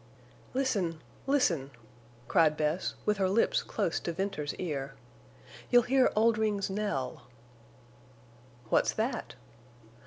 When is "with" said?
3.05-3.17